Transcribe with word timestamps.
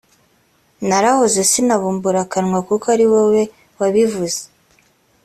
narahoze 0.87 1.39
sinabumbura 1.51 2.19
akanwa 2.25 2.59
kuko 2.67 2.85
ari 2.95 3.05
wowe 3.13 3.41
wabivuze 3.79 4.41